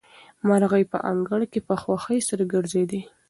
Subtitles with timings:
[0.47, 3.01] مرغۍ په انګړ کې په خوښۍ سره ګرځېدې.